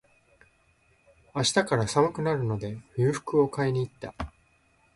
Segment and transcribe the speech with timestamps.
[1.35, 4.15] 明日から寒くなるので、冬服を買いに行った。